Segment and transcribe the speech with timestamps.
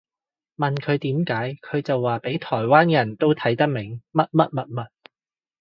[0.57, 4.87] 問佢點解佢就話畀台灣人都睇得明乜乜物物